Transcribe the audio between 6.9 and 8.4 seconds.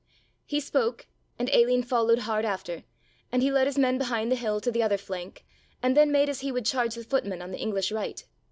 the footmen on the English right.